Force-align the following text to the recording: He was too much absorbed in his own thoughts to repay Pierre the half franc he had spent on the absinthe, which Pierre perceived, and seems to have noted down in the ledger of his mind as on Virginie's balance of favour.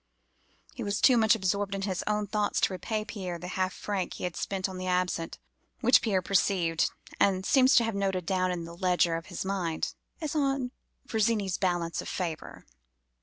He 0.73 0.81
was 0.81 0.99
too 0.99 1.15
much 1.15 1.35
absorbed 1.35 1.75
in 1.75 1.83
his 1.83 2.03
own 2.07 2.25
thoughts 2.25 2.59
to 2.61 2.73
repay 2.73 3.05
Pierre 3.05 3.37
the 3.37 3.49
half 3.49 3.71
franc 3.71 4.15
he 4.15 4.23
had 4.23 4.35
spent 4.35 4.67
on 4.67 4.79
the 4.79 4.87
absinthe, 4.87 5.37
which 5.81 6.01
Pierre 6.01 6.23
perceived, 6.23 6.89
and 7.19 7.45
seems 7.45 7.75
to 7.75 7.83
have 7.83 7.93
noted 7.93 8.25
down 8.25 8.49
in 8.49 8.65
the 8.65 8.75
ledger 8.75 9.15
of 9.15 9.27
his 9.27 9.45
mind 9.45 9.93
as 10.19 10.33
on 10.35 10.71
Virginie's 11.05 11.59
balance 11.59 12.01
of 12.01 12.09
favour. 12.09 12.65